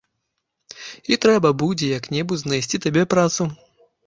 [1.13, 3.49] І трэба будзе як-небудзь знайсці табе працу.